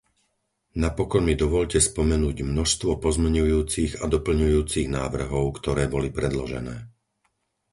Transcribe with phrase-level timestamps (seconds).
[0.83, 6.75] Napokon mi dovoľte spomenúť množstvo pozmeňujúcich a doplňujúcich návrhov, ktoré boli predložené.